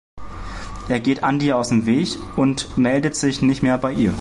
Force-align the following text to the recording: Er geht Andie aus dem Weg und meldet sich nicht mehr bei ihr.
Er 0.89 0.99
geht 0.99 1.23
Andie 1.23 1.53
aus 1.53 1.69
dem 1.69 1.85
Weg 1.85 2.17
und 2.35 2.75
meldet 2.75 3.15
sich 3.15 3.43
nicht 3.43 3.61
mehr 3.61 3.77
bei 3.77 3.93
ihr. 3.93 4.09